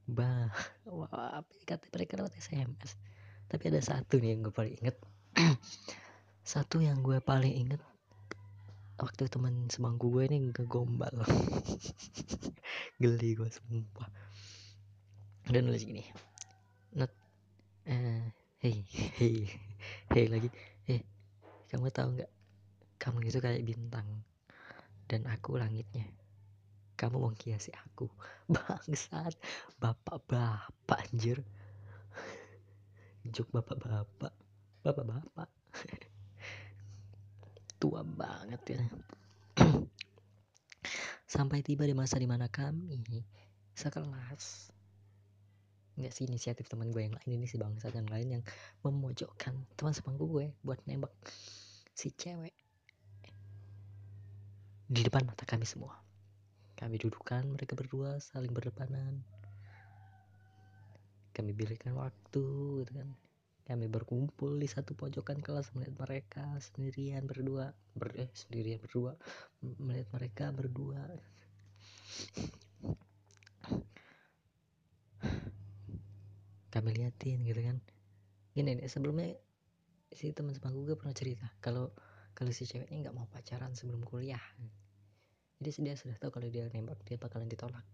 Bah 0.07 0.47
wah 0.87 1.43
kata 1.67 1.91
mereka 1.91 2.15
lewat 2.15 2.39
SMS 2.39 2.95
tapi 3.51 3.75
ada 3.75 3.83
satu 3.83 4.23
nih 4.23 4.39
yang 4.39 4.47
gue 4.47 4.55
paling 4.55 4.75
inget 4.79 4.97
satu 6.55 6.79
yang 6.79 7.03
gue 7.03 7.19
paling 7.19 7.51
inget 7.51 7.83
waktu 8.97 9.29
teman 9.29 9.69
sebangku 9.69 10.09
gue 10.09 10.25
ini 10.25 10.49
ngegombal. 10.49 11.13
Geli 13.03 13.37
gue 13.37 13.51
sumpah. 13.53 14.09
Dan 15.47 15.69
nulis 15.69 15.85
gini. 15.85 16.01
Not 16.97 17.13
uh, 17.85 18.25
hey 18.65 18.77
hey 19.21 19.53
hei 20.13 20.27
lagi. 20.31 20.49
Eh 20.87 21.03
kamu 21.71 21.91
tahu 21.91 22.09
nggak? 22.19 22.31
Kamu 22.97 23.19
itu 23.27 23.39
kayak 23.43 23.67
bintang. 23.67 24.07
Dan 25.07 25.27
aku 25.31 25.59
langitnya. 25.59 26.07
Kamu 26.97 27.21
menghiasi 27.21 27.75
aku. 27.75 28.09
Bangsat. 28.55 29.35
Bapak-bapak 29.79 30.99
anjir. 31.11 31.43
Juk 33.27 33.51
bapak-bapak. 33.51 34.33
Bapak-bapak. 34.83 35.51
Tua 37.83 38.01
banget 38.01 38.63
ya. 38.67 38.81
Sampai 41.27 41.61
tiba 41.61 41.85
di 41.85 41.93
masa 41.93 42.17
di 42.17 42.31
mana 42.31 42.47
kami 42.47 43.27
sekelas 43.77 44.76
nggak 45.97 46.13
sih 46.13 46.29
inisiatif 46.29 46.69
teman 46.69 46.93
gue 46.93 47.03
yang 47.09 47.17
lain 47.17 47.31
ini 47.41 47.47
si 47.49 47.57
bangsa 47.57 47.89
yang 47.93 48.09
lain 48.09 48.41
yang 48.41 48.45
memojokkan 48.85 49.57
teman 49.77 49.93
sebangku 49.97 50.29
gue 50.29 50.53
buat 50.61 50.81
nembak 50.85 51.13
si 51.97 52.13
cewek 52.13 52.53
di 54.87 55.03
depan 55.03 55.27
mata 55.27 55.43
kami 55.43 55.67
semua. 55.67 55.99
Kami 56.79 56.95
dudukan 56.95 57.43
mereka 57.59 57.75
berdua 57.75 58.23
saling 58.23 58.55
berdepanan. 58.55 59.19
Kami 61.35 61.51
berikan 61.51 61.99
waktu 61.99 62.45
gitu 62.87 62.93
kan. 62.95 63.11
Kami 63.67 63.91
berkumpul 63.91 64.63
di 64.63 64.71
satu 64.71 64.95
pojokan 64.95 65.43
kelas 65.43 65.75
melihat 65.75 66.07
mereka 66.07 66.47
sendirian 66.63 67.27
berdua 67.27 67.75
ber 67.99 68.15
eh, 68.15 68.31
sendirian 68.31 68.79
berdua 68.79 69.19
melihat 69.83 70.07
mereka 70.15 70.55
berdua 70.55 71.03
kami 76.77 76.93
liatin 76.93 77.41
gitu 77.41 77.61
kan. 77.65 77.81
Gini 78.53 78.77
nih 78.77 78.89
sebelumnya 78.93 79.33
si 80.13 80.31
teman 80.37 80.53
sebangku 80.53 80.85
gue 80.85 80.97
pernah 80.97 81.17
cerita 81.17 81.49
kalau 81.65 81.91
kalau 82.37 82.53
si 82.53 82.69
ceweknya 82.69 83.09
nggak 83.09 83.17
mau 83.17 83.25
pacaran 83.33 83.73
sebelum 83.73 84.05
kuliah. 84.05 84.43
Jadi 85.57 85.89
dia 85.89 85.97
sudah 85.97 86.21
tahu 86.21 86.37
kalau 86.37 86.53
dia 86.53 86.69
nembak 86.69 87.01
dia 87.09 87.17
bakalan 87.17 87.49
ditolak. 87.49 87.85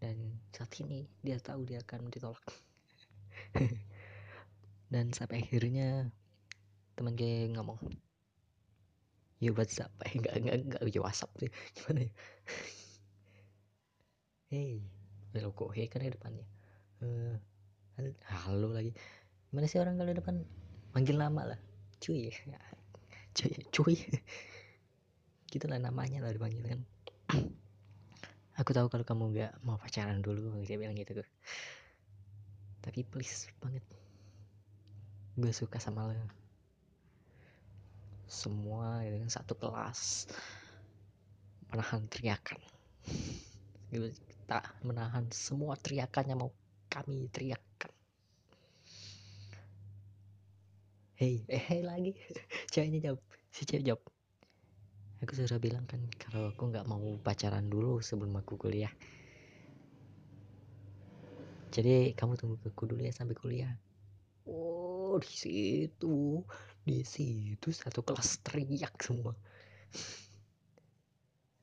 Dan 0.00 0.40
saat 0.56 0.72
ini 0.80 1.04
dia 1.20 1.36
tahu 1.36 1.68
dia 1.68 1.84
akan 1.84 2.08
ditolak. 2.08 2.40
Dan 4.92 5.12
sampai 5.12 5.44
akhirnya 5.44 6.08
teman 6.96 7.12
gue 7.16 7.52
ngomong 7.52 7.76
ya 9.40 9.56
WhatsApp 9.56 9.92
eh 10.04 10.12
enggak 10.20 10.34
enggak 10.36 10.56
enggak 10.64 10.80
ya 10.88 11.00
WhatsApp 11.04 11.32
sih. 11.36 11.50
Gimana 11.76 12.00
ya? 12.08 12.12
Hey 14.48 14.80
lo 15.36 15.52
kok 15.52 15.72
hey 15.76 15.88
kan 15.88 16.00
di 16.00 16.12
depannya. 16.12 16.48
Uh, 17.00 17.36
halo 18.44 18.72
lagi. 18.72 18.96
Mana 19.52 19.68
sih 19.68 19.76
orang 19.76 20.00
kalau 20.00 20.12
depan? 20.16 20.40
Manggil 20.96 21.20
nama 21.20 21.52
lah. 21.54 21.60
Cuy. 22.00 22.32
Cuy 23.36 23.52
cuy. 23.68 23.96
Gitu 25.52 25.66
lah 25.66 25.76
namanya 25.82 26.24
lah 26.24 26.32
dipanggil 26.32 26.62
kan. 26.64 26.80
Aku 28.60 28.70
tahu 28.72 28.88
kalau 28.92 29.04
kamu 29.04 29.24
nggak 29.36 29.52
mau 29.64 29.80
pacaran 29.80 30.20
dulu 30.20 30.52
dia 30.68 30.76
bilang 30.76 30.92
gitu 30.92 31.24
tapi 32.80 33.04
please 33.04 33.48
banget. 33.60 33.84
Gue 35.36 35.52
suka 35.52 35.76
sama 35.80 36.08
lo. 36.08 36.16
Semua 38.28 39.04
gitu 39.04 39.16
kan 39.20 39.30
satu 39.32 39.52
kelas. 39.56 40.28
Menahan 41.72 42.04
teriakan. 42.08 42.60
Tak 44.50 44.82
menahan 44.82 45.30
semua 45.30 45.78
teriakannya 45.78 46.34
mau 46.34 46.50
kami 46.90 47.30
teriakkan 47.30 47.94
hei 51.20 51.44
eh 51.52 51.60
hey 51.60 51.84
lagi. 51.84 52.16
Ceweknya 52.72 53.12
jawab. 53.12 53.20
Si 53.52 53.68
cewek 53.68 53.84
jawab. 53.84 54.02
Aku 55.20 55.36
sudah 55.36 55.60
bilang 55.60 55.84
kan 55.84 56.00
kalau 56.16 56.48
aku 56.48 56.72
nggak 56.72 56.88
mau 56.88 57.20
pacaran 57.20 57.68
dulu 57.68 58.00
sebelum 58.00 58.40
aku 58.40 58.56
kuliah. 58.56 58.88
Jadi 61.76 62.16
kamu 62.16 62.40
tunggu 62.40 62.56
aku 62.64 62.88
dulu 62.88 63.04
ya 63.04 63.12
sampai 63.12 63.36
kuliah. 63.36 63.68
Oh 64.48 65.20
di 65.20 65.28
situ. 65.28 66.40
Di 66.88 67.04
situ 67.04 67.68
satu 67.68 68.00
kelas 68.00 68.40
teriak 68.40 68.96
semua. 69.04 69.36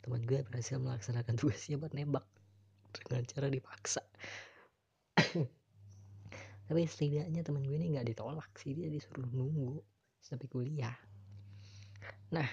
Teman 0.05 0.21
gue 0.21 0.45
berhasil 0.45 0.77
melaksanakan 0.77 1.33
tugasnya 1.33 1.81
buat 1.81 1.97
nembak. 1.97 2.29
Dengan 2.93 3.25
cara 3.25 3.49
dipaksa 3.49 4.05
tapi 6.67 6.83
setidaknya 6.83 7.41
teman 7.47 7.63
gue 7.63 7.79
ini 7.79 7.95
nggak 7.95 8.07
ditolak 8.11 8.51
sih 8.59 8.75
dia 8.75 8.91
disuruh 8.91 9.23
nunggu 9.31 9.79
sampai 10.19 10.47
kuliah. 10.51 10.95
Nah 12.35 12.47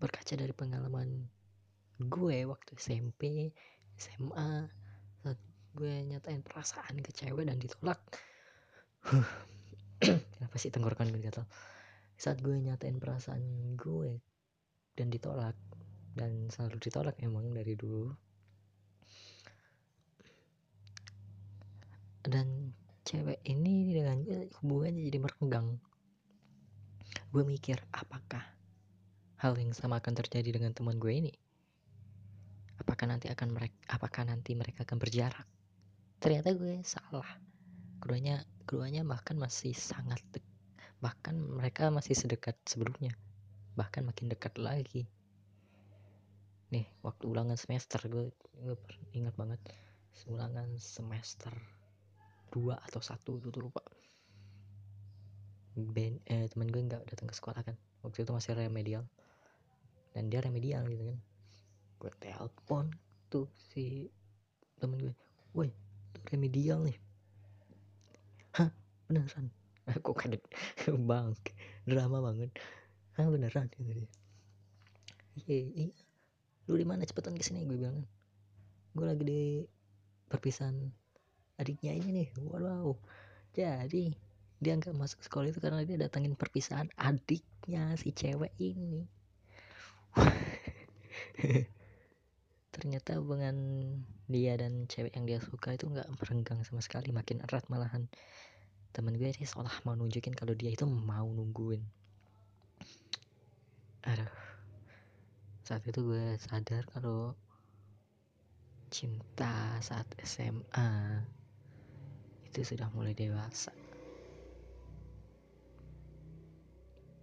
berkaca 0.00 0.34
dari 0.34 0.50
pengalaman 0.56 1.28
gue 2.00 2.38
waktu 2.48 2.72
SMP 2.80 3.52
SMA 3.94 4.66
saat 5.22 5.38
gue 5.76 5.94
nyatain 6.08 6.40
perasaan 6.40 7.04
ke 7.04 7.12
cewek 7.12 7.44
dan 7.44 7.60
ditolak. 7.60 8.00
Kenapa 10.02 10.56
sih 10.56 10.72
tenggorokan 10.72 11.12
gue 11.12 11.20
gatal 11.20 11.46
saat 12.16 12.40
gue 12.40 12.54
nyatain 12.54 12.96
perasaan 12.96 13.76
gue 13.76 14.22
dan 14.96 15.12
ditolak 15.12 15.58
dan 16.16 16.48
selalu 16.48 16.76
ditolak 16.80 17.16
emang 17.20 17.52
dari 17.52 17.74
dulu. 17.76 18.12
Dan 22.22 22.70
cewek 23.12 23.44
ini 23.44 23.92
dengan 23.92 24.24
hubungannya 24.64 25.04
jadi 25.04 25.20
merenggang. 25.20 25.76
Gue 27.28 27.44
mikir 27.44 27.76
apakah 27.92 28.40
hal 29.36 29.52
yang 29.60 29.76
sama 29.76 30.00
akan 30.00 30.16
terjadi 30.16 30.56
dengan 30.56 30.72
teman 30.72 30.96
gue 30.96 31.12
ini? 31.12 31.32
Apakah 32.80 33.12
nanti 33.12 33.28
akan 33.28 33.52
mereka 33.52 33.76
apakah 33.92 34.24
nanti 34.24 34.56
mereka 34.56 34.88
akan 34.88 34.96
berjarak? 34.96 35.44
Ternyata 36.24 36.56
gue 36.56 36.80
salah. 36.88 37.28
Keduanya 38.00 38.48
keduanya 38.64 39.04
bahkan 39.04 39.36
masih 39.36 39.76
sangat 39.76 40.24
dek, 40.32 40.42
bahkan 41.04 41.36
mereka 41.36 41.92
masih 41.92 42.16
sedekat 42.16 42.56
sebelumnya. 42.64 43.12
Bahkan 43.76 44.08
makin 44.08 44.32
dekat 44.32 44.56
lagi. 44.56 45.04
Nih 46.72 46.88
waktu 47.04 47.28
ulangan 47.28 47.60
semester 47.60 48.00
gue, 48.08 48.32
gue 48.56 48.76
ingat 49.12 49.36
banget. 49.36 49.60
Ulangan 50.24 50.80
semester 50.80 51.52
dua 52.52 52.76
atau 52.84 53.00
satu 53.00 53.40
itu 53.40 53.48
tuh 53.48 53.64
lupa. 53.64 53.80
Ben, 55.72 56.20
eh, 56.28 56.44
teman 56.52 56.68
gue 56.68 56.84
nggak 56.84 57.08
datang 57.08 57.24
ke 57.24 57.34
sekolah 57.34 57.64
kan. 57.64 57.76
Waktu 58.04 58.28
itu 58.28 58.30
masih 58.36 58.52
remedial. 58.52 59.08
Dan 60.12 60.28
dia 60.28 60.44
remedial 60.44 60.84
gitu 60.84 61.08
kan. 61.08 61.18
Gue 61.96 62.12
telepon 62.20 62.92
tuh 63.32 63.48
si 63.72 64.12
temen 64.76 65.00
gue. 65.00 65.16
Woi 65.56 65.72
tuh 66.12 66.22
remedial 66.28 66.84
nih. 66.84 67.00
Hah 68.52 68.68
beneran? 69.08 69.48
Aku 69.96 70.12
kaget? 70.12 70.44
Bang 71.08 71.32
drama 71.88 72.20
banget. 72.20 72.52
Hah 73.16 73.32
beneran? 73.32 73.72
Gitu 73.72 74.04
dia. 74.04 74.10
Iya 75.48 75.88
iya. 75.88 75.96
Lu 76.68 76.76
di 76.76 76.84
mana? 76.84 77.08
Cepetan 77.08 77.32
ke 77.32 77.40
sini 77.40 77.64
gue 77.64 77.80
bilang 77.80 77.96
kan. 77.96 78.06
Gue 78.92 79.06
lagi 79.08 79.24
di 79.24 79.42
perpisahan 80.28 80.76
adiknya 81.60 81.92
ini 81.96 82.10
nih 82.24 82.28
wow 82.48 82.96
jadi 83.52 84.16
dia 84.62 84.78
nggak 84.78 84.94
masuk 84.94 85.20
sekolah 85.26 85.50
itu 85.50 85.58
karena 85.58 85.82
dia 85.82 85.98
datangin 85.98 86.38
perpisahan 86.38 86.86
adiknya 86.94 87.98
si 87.98 88.14
cewek 88.14 88.54
ini. 88.62 89.10
Ternyata 92.74 93.18
hubungan 93.18 93.58
dia 94.30 94.54
dan 94.54 94.86
cewek 94.86 95.18
yang 95.18 95.26
dia 95.26 95.42
suka 95.42 95.74
itu 95.74 95.90
nggak 95.90 96.06
merenggang 96.14 96.62
sama 96.62 96.78
sekali 96.78 97.10
makin 97.10 97.42
erat 97.42 97.66
malahan. 97.66 98.06
Temen 98.94 99.18
gue 99.18 99.34
sih 99.34 99.50
seolah 99.50 99.82
mau 99.82 99.98
nunjukin 99.98 100.38
kalau 100.38 100.54
dia 100.54 100.70
itu 100.70 100.86
mau 100.86 101.26
nungguin. 101.26 101.82
Aduh. 104.06 104.30
Saat 105.66 105.82
itu 105.90 106.06
gue 106.06 106.38
sadar 106.38 106.86
kalau 106.86 107.34
cinta 108.94 109.74
saat 109.82 110.06
SMA 110.22 111.18
itu 112.52 112.76
sudah 112.76 112.92
mulai 112.92 113.16
dewasa. 113.16 113.72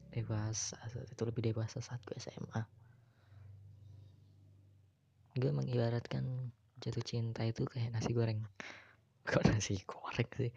Dewasa 0.10 0.78
itu 0.90 1.22
lebih 1.22 1.54
dewasa 1.54 1.78
saat 1.86 2.02
gue 2.02 2.18
SMA 2.18 2.80
gue 5.40 5.56
mengibaratkan 5.56 6.52
jatuh 6.84 7.06
cinta 7.06 7.48
itu 7.48 7.64
kayak 7.64 7.96
nasi 7.96 8.12
goreng. 8.12 8.44
Kok 9.30 9.48
nasi 9.48 9.80
goreng 9.88 10.30
sih? 10.36 10.52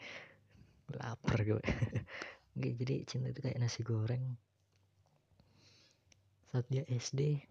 Lapar 0.96 1.38
gue. 1.46 1.62
Oke, 2.58 2.70
jadi 2.76 3.06
cinta 3.06 3.30
itu 3.30 3.40
kayak 3.40 3.62
nasi 3.62 3.86
goreng. 3.86 4.34
Saat 6.50 6.66
dia 6.68 6.84
SD 6.88 7.46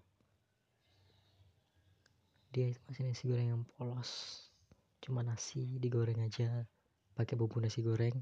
dia 2.51 2.67
itu 2.67 2.79
masih 2.83 3.03
nasi 3.07 3.23
goreng 3.31 3.47
yang 3.47 3.63
polos. 3.79 4.11
Cuma 4.99 5.23
nasi 5.23 5.79
digoreng 5.79 6.19
aja 6.19 6.67
pakai 7.15 7.35
bumbu 7.35 7.61
nasi 7.61 7.83
goreng. 7.83 8.15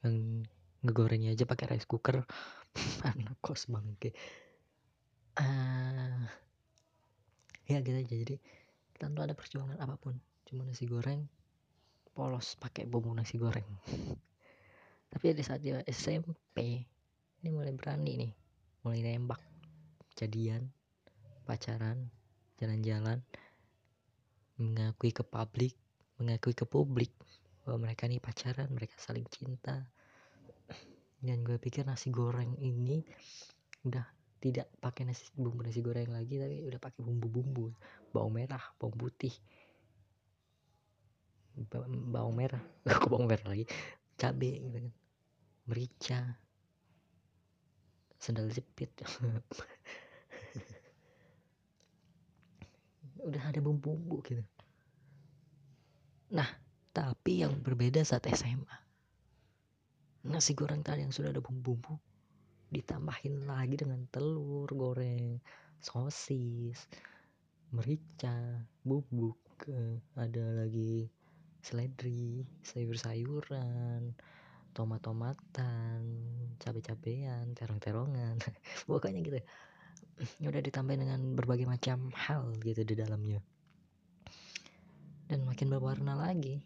Yang 0.00 0.46
ngegorengnya 0.84 1.36
aja 1.36 1.44
pakai 1.44 1.76
rice 1.76 1.88
cooker. 1.88 2.24
Anak 3.10 3.36
kos 3.44 3.68
bangke. 3.68 4.14
Ah 5.38 6.28
ya 7.70 7.78
gitu 7.82 7.98
aja. 7.98 8.14
Jadi 8.14 8.36
tanpa 8.98 9.24
ada 9.24 9.34
perjuangan 9.38 9.78
apa 9.80 9.96
pun 9.96 10.18
cuma 10.44 10.66
nasi 10.66 10.84
goreng 10.84 11.24
polos 12.10 12.58
pakai 12.58 12.84
bumbu 12.84 13.14
nasi 13.14 13.38
goreng. 13.38 13.66
Tapi 15.10 15.34
di 15.34 15.42
saat 15.42 15.62
dia 15.64 15.82
SMP 15.88 16.84
ini 17.40 17.48
mulai 17.48 17.72
berani 17.72 18.12
nih 18.20 18.32
mulai 18.84 19.00
nembak. 19.00 19.40
Jadian 20.18 20.68
pacaran 21.48 22.12
jalan-jalan 22.60 23.24
mengakui 24.60 25.16
ke 25.16 25.24
publik 25.24 25.79
mengakui 26.20 26.52
ke 26.52 26.68
publik 26.68 27.08
bahwa 27.64 27.88
mereka 27.88 28.04
nih 28.04 28.20
pacaran 28.20 28.68
mereka 28.68 28.92
saling 29.00 29.24
cinta. 29.32 29.88
Dan 31.20 31.44
gue 31.44 31.56
pikir 31.56 31.88
nasi 31.88 32.12
goreng 32.12 32.56
ini 32.60 33.00
udah 33.88 34.04
tidak 34.40 34.68
pakai 34.80 35.04
nasi 35.08 35.28
bumbu 35.36 35.60
nasi 35.64 35.84
goreng 35.84 36.12
lagi 36.12 36.40
tapi 36.40 36.64
udah 36.68 36.80
pakai 36.80 37.00
bumbu-bumbu. 37.00 37.72
Bawang 38.12 38.36
merah 38.36 38.60
bawang 38.76 38.96
putih. 39.00 39.32
Bawang 42.12 42.36
merah. 42.36 42.60
Kok 43.00 43.08
bawang 43.08 43.28
merah 43.28 43.48
lagi? 43.48 43.64
Cabe 44.20 44.60
gitu 44.60 44.76
kan. 44.76 44.92
Merica. 45.68 46.20
Sendal 48.20 48.52
jepit. 48.52 48.92
Udah 53.20 53.52
ada 53.52 53.60
bumbu-bumbu 53.60 54.24
gitu 54.24 54.40
nah 56.30 56.46
tapi 56.90 57.42
yang 57.42 57.58
berbeda 57.62 58.02
saat 58.02 58.26
SMA 58.30 58.76
nasi 60.30 60.52
goreng 60.54 60.82
tadi 60.84 61.02
yang 61.02 61.14
sudah 61.14 61.34
ada 61.34 61.42
bumbu-bumbu 61.42 61.96
ditambahin 62.70 63.50
lagi 63.50 63.74
dengan 63.74 64.06
telur 64.14 64.70
goreng 64.70 65.42
sosis 65.82 66.86
merica 67.74 68.62
bubuk 68.86 69.38
ada 70.18 70.44
lagi 70.64 71.10
seledri 71.60 72.46
sayur-sayuran 72.64 74.14
tomat-tomatan 74.72 76.00
cabai-cabean 76.62 77.52
terong-terongan. 77.58 78.38
Pokoknya 78.88 79.20
gitu. 79.20 79.38
Udah 80.46 80.62
ditambahin 80.62 81.00
dengan 81.04 81.20
berbagai 81.34 81.66
macam 81.66 82.12
hal 82.14 82.54
gitu 82.62 82.84
di 82.84 82.94
dalamnya 82.96 83.40
makin 85.60 85.76
berwarna 85.76 86.16
lagi. 86.16 86.64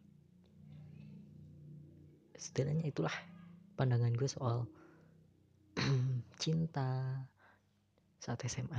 Setidaknya 2.39 2.87
itulah 2.87 3.11
pandangan 3.75 4.15
gue 4.15 4.31
soal 4.31 4.71
cinta 6.39 7.19
saat 8.23 8.39
SMA 8.47 8.79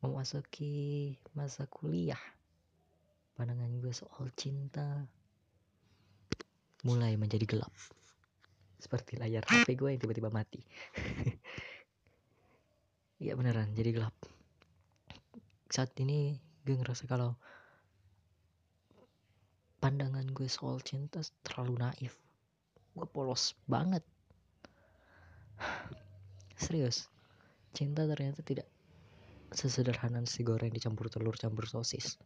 memasuki 0.00 1.12
masa 1.36 1.68
kuliah 1.68 2.16
pandangan 3.36 3.76
gue 3.76 3.92
soal 3.92 4.32
cinta 4.32 5.04
mulai 6.88 7.12
menjadi 7.20 7.44
gelap. 7.44 7.76
Seperti 8.80 9.20
layar 9.20 9.44
HP 9.44 9.76
gue 9.76 9.92
yang 9.92 10.00
tiba-tiba 10.00 10.32
mati. 10.32 10.64
Iya 13.20 13.36
beneran 13.36 13.76
jadi 13.76 13.92
gelap. 13.92 14.16
Saat 15.68 15.92
ini 16.00 16.40
gue 16.64 16.72
ngerasa 16.72 17.04
kalau 17.04 17.36
pandangan 19.88 20.28
gue 20.36 20.44
soal 20.52 20.84
cinta 20.84 21.24
terlalu 21.40 21.80
naif. 21.80 22.12
Gue 22.92 23.08
polos 23.08 23.56
banget. 23.64 24.04
Serius 26.60 27.08
cinta 27.72 28.04
ternyata 28.04 28.44
tidak 28.44 28.68
sesederhana 29.48 30.20
nasi 30.20 30.44
goreng 30.44 30.76
dicampur 30.76 31.08
telur 31.08 31.40
campur 31.40 31.64
sosis. 31.64 32.20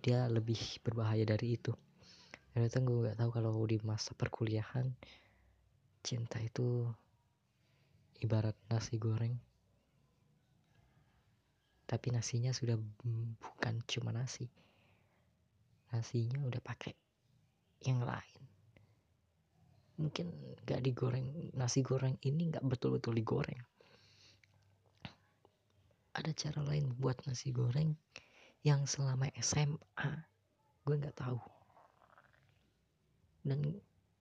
Dia 0.00 0.32
lebih 0.32 0.80
berbahaya 0.80 1.28
dari 1.28 1.60
itu. 1.60 1.76
Ternyata 2.56 2.80
gue 2.80 2.96
nggak 3.04 3.20
tahu 3.20 3.30
kalau 3.36 3.52
di 3.68 3.76
masa 3.84 4.16
perkuliahan 4.16 4.96
cinta 6.00 6.40
itu 6.40 6.88
ibarat 8.24 8.56
nasi 8.72 8.96
goreng. 8.96 9.36
Tapi 11.84 12.16
nasinya 12.16 12.56
sudah 12.56 12.80
bukan 12.80 13.84
cuma 13.84 14.16
nasi 14.16 14.48
nasinya 15.94 16.42
udah 16.42 16.62
pakai 16.62 16.94
yang 17.86 18.02
lain. 18.02 18.42
Mungkin 19.96 20.28
gak 20.68 20.84
digoreng 20.84 21.52
nasi 21.56 21.80
goreng 21.80 22.20
ini 22.24 22.52
nggak 22.52 22.64
betul-betul 22.68 23.16
digoreng. 23.16 23.60
Ada 26.16 26.32
cara 26.32 26.60
lain 26.64 26.96
buat 26.96 27.20
nasi 27.28 27.52
goreng 27.52 27.96
yang 28.64 28.84
selama 28.88 29.28
SMA 29.40 30.10
gue 30.86 30.96
nggak 30.96 31.16
tahu. 31.16 31.40
Dan 33.46 33.62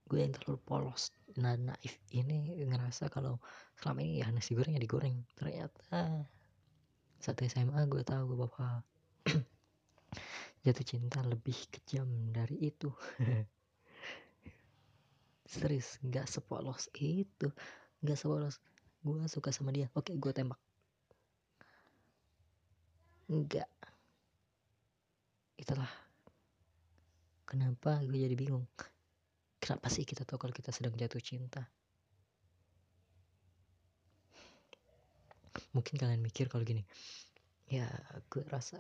gue 0.06 0.20
yang 0.22 0.32
terlalu 0.36 0.60
polos. 0.64 1.12
Dan 1.36 1.68
naif 1.68 2.00
ini 2.16 2.64
ngerasa 2.64 3.12
kalau 3.12 3.42
selama 3.76 4.00
ini 4.06 4.24
ya 4.24 4.32
nasi 4.32 4.56
goreng 4.56 4.78
ya 4.78 4.82
digoreng. 4.84 5.28
Ternyata 5.36 6.24
saat 7.20 7.42
SMA 7.48 7.90
gue 7.90 8.04
tahu 8.06 8.38
bapak 8.38 8.86
jatuh 10.66 10.86
cinta 10.86 11.22
lebih 11.22 11.56
kejam 11.70 12.10
dari 12.34 12.74
itu. 12.74 12.90
Serius 15.46 16.02
nggak 16.02 16.26
sepolos 16.26 16.90
itu. 16.98 17.54
Nggak 18.02 18.18
sepolos. 18.18 18.58
Gue 19.06 19.22
suka 19.30 19.54
sama 19.54 19.70
dia. 19.70 19.94
Oke 19.94 20.18
gue 20.18 20.32
tembak. 20.34 20.58
Enggak 23.30 23.70
itulah 25.56 25.90
kenapa 27.46 28.02
gue 28.06 28.22
jadi 28.22 28.34
bingung. 28.38 28.66
Kenapa 29.58 29.90
sih 29.90 30.06
kita 30.06 30.22
tahu 30.28 30.38
kalau 30.38 30.54
kita 30.54 30.70
sedang 30.70 30.94
jatuh 30.94 31.22
cinta? 31.22 31.66
Mungkin 35.74 35.98
kalian 35.98 36.22
mikir 36.22 36.50
kalau 36.52 36.62
gini 36.62 36.86
ya 37.66 37.90
gue 38.30 38.46
rasa 38.46 38.78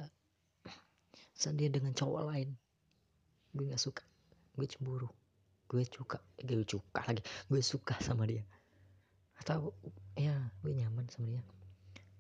saat 1.35 1.59
dia 1.59 1.67
dengan 1.67 1.91
cowok 1.91 2.31
lain. 2.31 2.49
Gue 3.51 3.67
nggak 3.67 3.83
suka. 3.83 4.03
Gue 4.55 4.67
cemburu. 4.71 5.11
Gue 5.67 5.83
suka. 5.83 6.23
Gue 6.39 6.63
suka 6.63 7.03
lagi. 7.03 7.21
Gue 7.51 7.59
suka 7.59 7.95
sama 7.99 8.23
dia. 8.23 8.47
Atau 9.43 9.75
ya 10.15 10.31
gue 10.63 10.71
nyaman 10.71 11.11
sama 11.11 11.27
dia. 11.35 11.43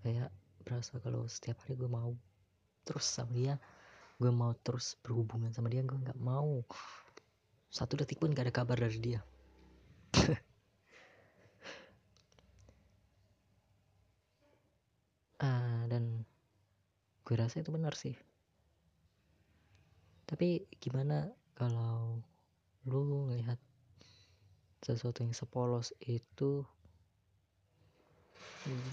Kayak 0.03 0.29
berasa 0.67 0.99
kalau 0.99 1.23
setiap 1.31 1.63
hari 1.63 1.79
gue 1.79 1.87
mau 1.87 2.11
terus 2.83 3.07
sama 3.07 3.31
dia. 3.31 3.55
Gue 4.19 4.35
mau 4.35 4.51
terus 4.59 4.99
berhubungan 4.99 5.55
sama 5.55 5.71
dia. 5.71 5.79
Gue 5.87 5.95
nggak 5.95 6.19
mau. 6.19 6.67
Satu 7.71 7.95
detik 7.95 8.19
pun 8.19 8.31
gak 8.35 8.51
ada 8.51 8.55
kabar 8.55 8.79
dari 8.79 8.99
dia. 8.99 9.19
Uh, 15.39 15.83
dan 15.91 16.23
gue 17.27 17.35
rasa 17.35 17.59
itu 17.59 17.75
benar 17.75 17.91
sih 17.99 18.15
tapi 20.25 20.65
gimana 20.81 21.29
kalau 21.53 22.21
lu 22.85 23.29
ngelihat 23.29 23.57
sesuatu 24.81 25.25
yang 25.25 25.33
sepolos 25.33 25.93
itu 26.01 26.65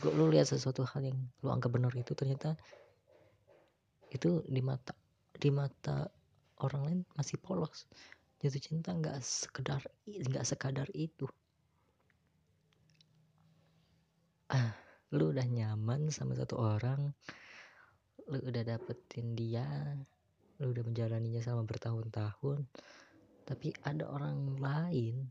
lu 0.04 0.24
lihat 0.28 0.48
sesuatu 0.48 0.84
hal 0.84 1.08
yang 1.08 1.18
lu 1.40 1.48
anggap 1.48 1.72
benar 1.72 1.92
itu 1.96 2.12
ternyata 2.12 2.56
itu 4.12 4.44
di 4.44 4.60
mata 4.60 4.92
di 5.32 5.48
mata 5.48 6.04
orang 6.60 6.82
lain 6.84 7.00
masih 7.16 7.40
polos. 7.40 7.88
Jatuh 8.44 8.60
cinta 8.60 8.92
nggak 8.92 9.18
sekedar 9.24 9.80
nggak 10.04 10.44
sekadar 10.44 10.88
itu. 10.92 11.24
Ah 14.52 14.76
lu 15.12 15.32
udah 15.32 15.44
nyaman 15.44 16.08
sama 16.08 16.32
satu 16.32 16.56
orang 16.56 17.12
lu 18.32 18.38
udah 18.48 18.64
dapetin 18.64 19.36
dia 19.36 19.66
lu 20.62 20.70
udah 20.70 20.86
menjalaninya 20.86 21.42
selama 21.42 21.66
bertahun-tahun 21.66 22.62
tapi 23.42 23.74
ada 23.82 24.06
orang 24.06 24.54
lain 24.62 25.26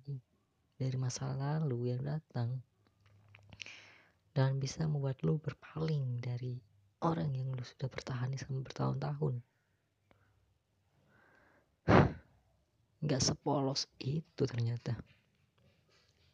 dari 0.76 0.98
masa 1.00 1.32
lalu 1.32 1.96
yang 1.96 2.04
datang 2.04 2.60
dan 4.32 4.60
bisa 4.60 4.88
membuat 4.88 5.20
lu 5.24 5.39
berpaling 5.39 6.20
dari 6.24 6.60
orang 7.04 7.36
yang 7.36 7.52
lu 7.52 7.63
sudah 7.63 7.91
bertahan 7.91 8.32
selama 8.39 8.63
bertahun-tahun. 8.63 9.36
Nggak 13.04 13.22
sepolos 13.22 13.91
itu 14.00 14.44
ternyata. 14.48 14.96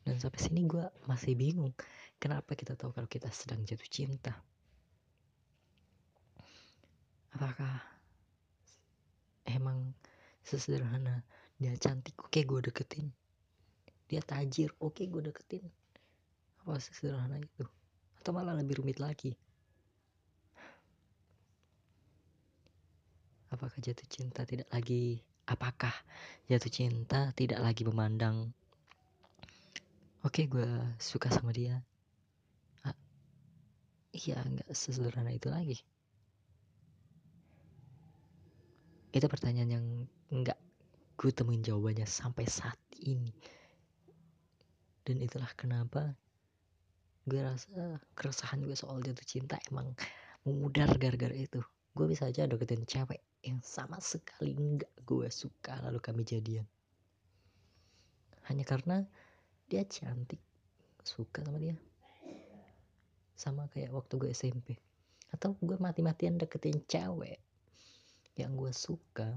Dan 0.05 0.23
sampai 0.23 0.39
sini 0.39 0.63
gue 0.63 0.88
masih 1.10 1.36
bingung 1.36 1.75
kenapa 2.15 2.55
kita 2.55 2.79
tahu 2.79 2.95
kalau 2.95 3.10
kita 3.10 3.27
sedang 3.33 3.65
jatuh 3.67 3.89
cinta? 3.91 4.39
Apakah 7.36 7.96
emang 9.58 9.91
sesederhana. 10.46 11.26
Dia 11.58 11.74
cantik 11.76 12.13
oke 12.22 12.39
gue 12.46 12.60
deketin. 12.70 13.10
Dia 14.08 14.22
tajir 14.22 14.72
oke 14.78 15.04
gue 15.04 15.22
deketin. 15.28 15.65
Apa 16.62 16.78
sesederhana 16.78 17.41
itu 17.41 17.65
atau 18.22 18.32
malah 18.32 18.54
lebih 18.56 18.80
rumit 18.80 19.02
lagi? 19.02 19.34
Apakah 23.50 23.80
jatuh 23.80 24.08
cinta 24.12 24.43
tidak 24.43 24.67
lagi 24.70 25.24
apakah 25.48 25.96
jatuh 26.52 26.72
cinta 26.72 27.32
tidak 27.34 27.63
lagi 27.63 27.88
memandang? 27.88 28.52
Oke 30.22 30.46
gue 30.46 30.67
suka 31.00 31.32
sama 31.32 31.56
dia. 31.56 31.80
Ah, 32.84 32.96
iya 34.12 34.43
nggak 34.43 34.70
sesederhana 34.76 35.32
itu 35.32 35.48
lagi 35.48 35.80
itu 39.17 39.27
pertanyaan 39.27 39.69
yang 39.69 39.86
nggak 40.30 40.60
gue 41.17 41.32
temuin 41.34 41.65
jawabannya 41.65 42.06
sampai 42.06 42.45
saat 42.45 42.77
ini. 43.01 43.34
Dan 45.01 45.23
itulah 45.23 45.49
kenapa 45.58 46.13
gue 47.25 47.41
rasa 47.41 47.99
keresahan 48.13 48.63
gue 48.63 48.77
soal 48.77 49.01
jatuh 49.01 49.25
cinta 49.25 49.58
emang 49.73 49.97
memudar 50.45 50.91
gara-gara 50.95 51.34
itu. 51.34 51.60
Gue 51.97 52.06
bisa 52.06 52.30
aja 52.30 52.45
deketin 52.45 52.86
cewek 52.86 53.19
yang 53.41 53.58
sama 53.65 53.97
sekali 53.97 54.53
nggak 54.53 54.93
gue 55.08 55.27
suka 55.34 55.82
lalu 55.82 55.97
kami 55.97 56.21
jadian. 56.21 56.67
Hanya 58.45 58.63
karena 58.63 59.03
dia 59.67 59.84
cantik 59.89 60.39
suka 61.01 61.41
sama 61.41 61.58
dia. 61.58 61.75
Sama 63.34 63.65
kayak 63.73 63.91
waktu 63.95 64.13
gue 64.21 64.30
SMP 64.32 64.77
atau 65.34 65.60
gue 65.60 65.75
mati-matian 65.75 66.39
deketin 66.39 66.80
cewek 66.88 67.46
yang 68.38 68.54
gue 68.54 68.69
suka 68.69 69.34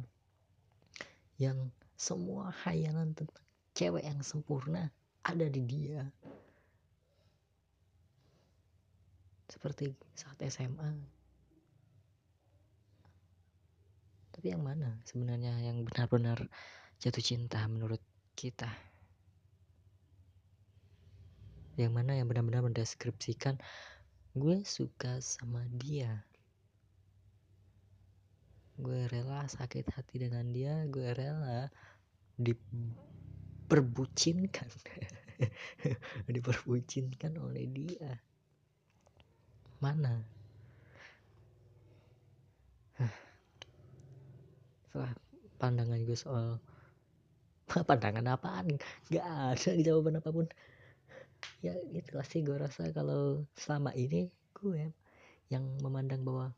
yang 1.40 1.72
semua 1.96 2.52
hayalan 2.64 3.16
tentang 3.16 3.44
cewek 3.72 4.04
yang 4.04 4.20
sempurna 4.20 4.92
ada 5.24 5.48
di 5.48 5.64
dia. 5.64 6.04
Seperti 9.48 9.96
saat 10.12 10.36
SMA 10.52 11.20
tapi 14.40 14.56
yang 14.56 14.64
mana 14.64 14.96
sebenarnya 15.04 15.52
yang 15.60 15.84
benar-benar 15.84 16.48
jatuh 16.96 17.20
cinta 17.20 17.60
menurut 17.68 18.00
kita? 18.32 18.72
Yang 21.76 21.92
mana 21.92 22.16
yang 22.16 22.24
benar-benar 22.24 22.64
mendeskripsikan 22.64 23.60
gue 24.32 24.64
suka 24.64 25.20
sama 25.20 25.60
dia 25.76 26.24
gue 28.80 29.04
rela 29.12 29.44
sakit 29.44 29.92
hati 29.92 30.24
dengan 30.24 30.48
dia 30.50 30.88
gue 30.88 31.12
rela 31.12 31.68
diperbucinkan. 32.40 34.72
Diperbucinkan 36.34 37.36
oleh 37.40 37.64
dia. 37.68 38.20
Mana? 39.80 40.20
Setelah 44.88 45.12
pandangan 45.60 46.00
gue 46.02 46.18
soal 46.18 46.60
pandangan 47.88 48.26
apaan? 48.26 48.66
Nggak 49.08 49.26
ada 49.28 49.70
jawaban 49.80 50.18
apa 50.20 50.30
pun. 50.32 50.48
Ya 51.64 51.72
itulah 51.92 52.24
sih 52.24 52.42
gue 52.44 52.56
rasa 52.56 52.92
kalau 52.92 53.46
selama 53.56 53.94
ini 53.96 54.28
gue 54.56 54.92
yang 55.48 55.64
memandang 55.80 56.24
bahwa 56.26 56.52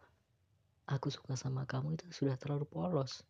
aku 0.87 1.09
suka 1.13 1.39
sama 1.39 1.65
kamu 1.69 1.95
itu 1.99 2.07
sudah 2.11 2.35
terlalu 2.35 2.67
polos. 2.67 3.23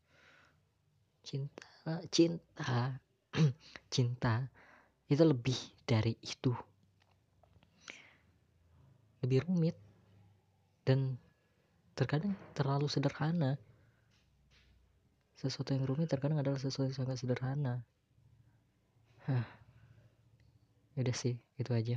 Cinta 1.23 2.01
cinta 2.11 2.99
cinta 3.95 4.49
itu 5.09 5.23
lebih 5.23 5.59
dari 5.85 6.17
itu. 6.25 6.53
Lebih 9.23 9.47
rumit 9.47 9.77
dan 10.83 11.15
terkadang 11.95 12.35
terlalu 12.57 12.89
sederhana. 12.91 13.61
Sesuatu 15.39 15.75
yang 15.75 15.87
rumit 15.87 16.11
terkadang 16.11 16.39
adalah 16.39 16.59
sesuatu 16.59 16.91
yang 16.91 16.97
sangat 16.97 17.19
sederhana. 17.19 17.83
Hah. 19.27 19.47
udah 20.93 21.17
sih 21.17 21.41
itu 21.57 21.73
aja. 21.73 21.97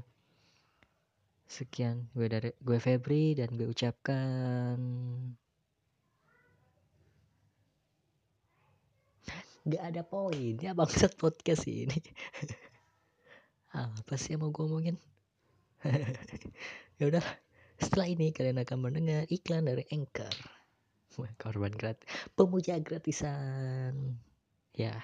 Sekian 1.45 2.09
gue 2.15 2.25
dari 2.29 2.49
gue 2.57 2.77
Febri 2.79 3.37
dan 3.37 3.53
gue 3.53 3.67
ucapkan 3.69 4.77
nggak 9.65 9.83
ada 9.83 10.01
poin 10.05 10.55
ya 10.61 10.77
bangsat 10.77 11.17
podcast 11.17 11.65
ini. 11.65 11.97
Apa 13.75 14.15
sih 14.15 14.37
yang 14.37 14.45
mau 14.45 14.53
gue 14.53 14.65
omongin? 14.65 14.97
Ya 16.95 17.11
udah 17.11 17.25
setelah 17.75 18.07
ini 18.07 18.31
kalian 18.31 18.63
akan 18.63 18.79
mendengar 18.79 19.27
iklan 19.27 19.67
dari 19.67 19.83
Anchor. 19.91 20.31
Korban 21.35 21.75
gratis 21.75 22.07
pemuja 22.39 22.79
gratisan. 22.79 24.15
Ya 24.71 24.95